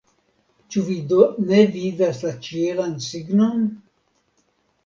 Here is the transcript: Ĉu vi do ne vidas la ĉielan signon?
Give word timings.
Ĉu 0.75 0.83
vi 0.87 0.95
do 1.11 1.19
ne 1.51 1.59
vidas 1.75 2.23
la 2.25 2.33
ĉielan 2.49 2.99
signon? 3.11 3.65